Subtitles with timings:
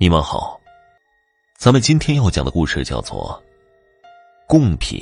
[0.00, 0.60] 你们好，
[1.56, 3.42] 咱们今天要讲的故事叫做
[4.46, 5.00] 《贡品》。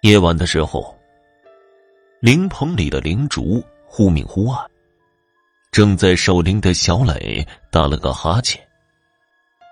[0.00, 0.98] 夜晚的时候，
[2.20, 4.66] 灵棚里的灵烛忽明忽暗，
[5.70, 8.58] 正在守灵的小磊打了个哈欠，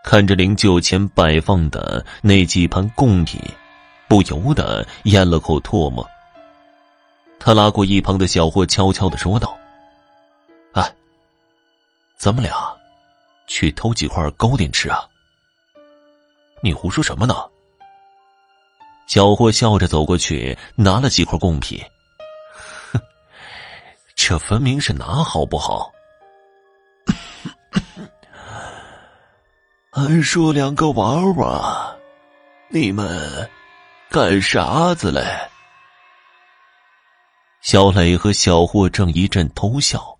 [0.05, 3.41] 看着灵柩前摆放的那几盘贡品，
[4.07, 6.07] 不由得咽了口唾沫。
[7.41, 9.58] 他拉过一旁的小霍，悄悄的说道。
[12.19, 12.77] 咱们俩
[13.47, 15.09] 去偷几块糕点吃啊？
[16.61, 17.49] 你胡说什么呢？
[19.07, 21.81] 小霍笑着走过去，拿了几块贡品。
[22.93, 23.01] 哼，
[24.17, 25.93] 这分明是拿好不好？
[29.93, 31.97] 俺说两个娃娃，
[32.69, 33.49] 你们
[34.11, 35.25] 干啥子嘞？
[37.61, 40.18] 小磊和小霍正一阵偷笑。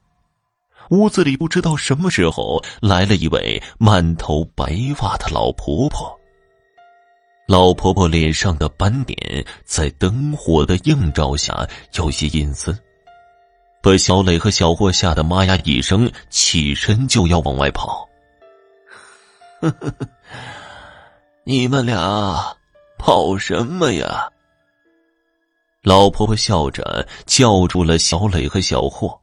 [0.91, 6.19] 屋子里不知道什么时候来了一位满头白发的老婆婆。
[7.47, 12.79] 老婆婆脸上的斑点在灯火的映照下有些阴森，
[13.83, 18.07] 把小磊和小霍吓得妈呀一声，起身就要往外跑。
[21.45, 22.55] 你们俩
[22.99, 24.31] 跑什么呀？
[25.83, 29.19] 老婆婆笑着叫住了小磊和小霍。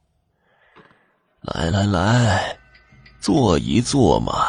[1.54, 2.58] 来来来，
[3.20, 4.46] 坐一坐嘛，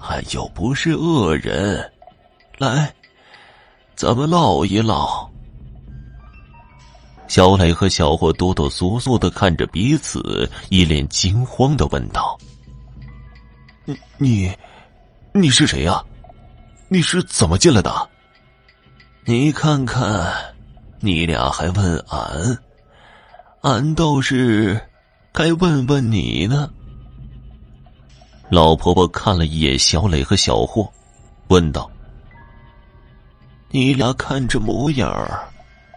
[0.00, 1.88] 俺又不是恶人。
[2.58, 2.92] 来，
[3.94, 5.30] 咱们唠一唠。
[7.28, 12.36] 小磊和小霍哆哆嗦嗦的看着彼此，一脸惊慌的问道
[13.86, 14.52] ：“你你，
[15.32, 16.04] 你是谁呀？
[16.88, 18.08] 你是怎么进来的？
[19.24, 20.34] 你看看，
[20.98, 22.58] 你俩还问俺，
[23.60, 24.80] 俺倒是。”
[25.32, 26.70] 该问问你呢。
[28.50, 30.90] 老婆婆看了一眼小磊和小霍，
[31.48, 31.88] 问道
[33.70, 35.48] ：“你俩看这模样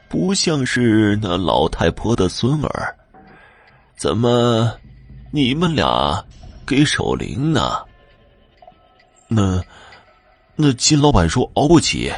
[0.07, 2.95] 不像是那老太婆的孙儿，
[3.97, 4.71] 怎么
[5.31, 6.23] 你们俩
[6.63, 7.77] 给守灵呢？”
[9.27, 9.59] 那
[10.55, 12.13] 那金老板说熬不起，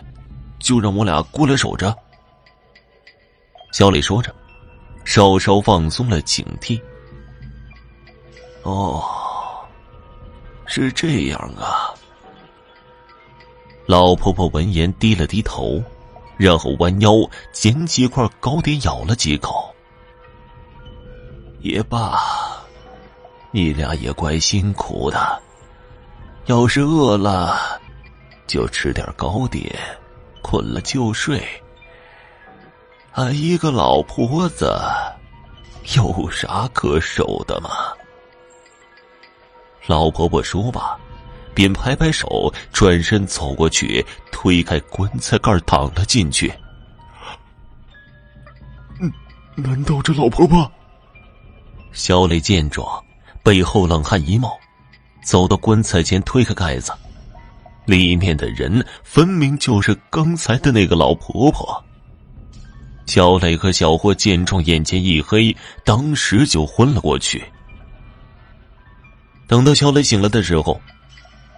[0.59, 1.95] 就让我俩过来守着。
[3.71, 4.35] 小磊说着，
[5.05, 6.77] 稍稍放松了警惕。
[8.65, 9.03] 哦，
[10.65, 11.93] 是这样啊。
[13.85, 15.83] 老婆婆闻言低了低头，
[16.35, 17.11] 然后弯腰
[17.51, 19.71] 捡几块糕点咬了几口。
[21.59, 22.19] 也罢，
[23.51, 25.39] 你俩也怪辛苦的。
[26.47, 27.79] 要是饿了，
[28.47, 29.75] 就吃点糕点，
[30.41, 31.39] 困了就睡。
[33.13, 34.73] 俺一个老婆子，
[35.95, 37.69] 有啥可守的吗？
[39.87, 40.97] 老婆婆说罢，
[41.53, 46.51] 便拍拍手，转身走过去，推开棺材盖，躺了进去。
[48.99, 49.11] 嗯，
[49.55, 50.69] 难道这老婆婆？
[51.91, 52.87] 小磊见状，
[53.43, 54.57] 背后冷汗一冒，
[55.23, 56.91] 走到棺材前，推开盖子，
[57.85, 61.83] 里面的人分明就是刚才的那个老婆婆。
[63.05, 67.43] 小磊和小霍见状，眼前一黑，当时就昏了过去。
[69.47, 70.79] 等到小磊醒来的时候，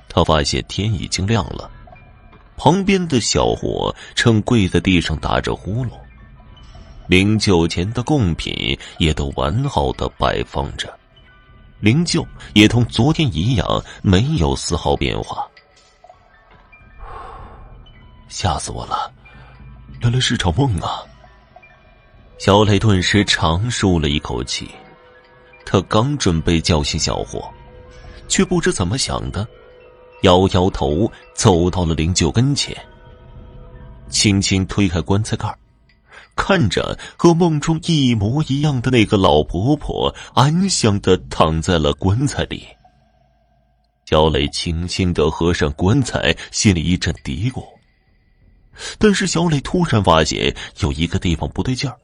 [0.09, 1.69] 他发现天已经亮了。
[2.57, 5.91] 旁边的小伙正跪在地上打着呼噜，
[7.07, 10.91] 灵柩前的贡品也都完好的摆放着，
[11.79, 15.47] 灵柩也同昨天一样没有丝毫变化。
[18.27, 19.11] 吓死我了，
[20.01, 21.03] 原来是场梦啊！
[22.39, 24.69] 小磊顿时长舒了一口气，
[25.65, 27.49] 他刚准备叫醒小伙。
[28.27, 29.47] 却不知怎么想的，
[30.23, 32.75] 摇摇头，走到了灵柩跟前，
[34.09, 35.57] 轻轻推开棺材盖
[36.35, 42.67] 看着和梦中一模一样的那个老婆婆安详的躺在了棺材里。
[44.05, 47.63] 小磊轻轻的合上棺材，心里一阵嘀咕。
[48.99, 51.97] 但是小磊突然发现有一个地方不对劲儿，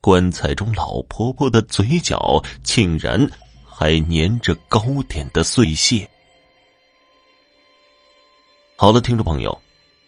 [0.00, 3.30] 棺材中老婆婆的嘴角竟然……
[3.78, 6.10] 还粘着糕点的碎屑。
[8.74, 9.56] 好了，听众朋友，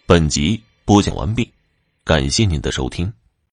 [0.06, 1.49] 本集播讲完毕，
[2.02, 3.12] 感谢您的收听。